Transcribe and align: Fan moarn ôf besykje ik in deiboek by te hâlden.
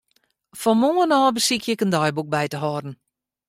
Fan 0.61 0.77
moarn 0.81 1.15
ôf 1.19 1.33
besykje 1.35 1.71
ik 1.73 1.83
in 1.85 1.93
deiboek 1.95 2.29
by 2.33 2.45
te 2.49 2.57
hâlden. 2.63 2.93